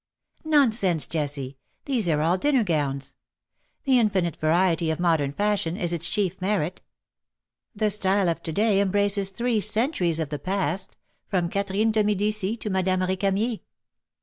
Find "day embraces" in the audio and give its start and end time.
8.51-9.29